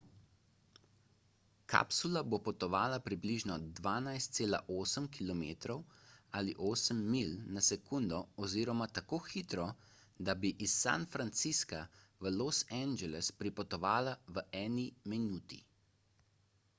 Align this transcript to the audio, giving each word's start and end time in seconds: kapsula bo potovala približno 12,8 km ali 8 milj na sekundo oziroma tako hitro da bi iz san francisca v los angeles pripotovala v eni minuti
kapsula 1.73 2.21
bo 2.33 2.37
potovala 2.47 2.97
približno 3.07 3.57
12,8 3.79 5.09
km 5.17 5.75
ali 6.39 6.55
8 6.71 7.03
milj 7.17 7.37
na 7.59 7.63
sekundo 7.69 8.23
oziroma 8.47 8.89
tako 9.01 9.21
hitro 9.27 9.67
da 10.29 10.37
bi 10.45 10.53
iz 10.69 10.73
san 10.81 11.07
francisca 11.17 11.85
v 12.23 12.35
los 12.41 12.63
angeles 12.83 13.33
pripotovala 13.45 14.19
v 14.39 14.47
eni 14.65 14.91
minuti 15.15 15.65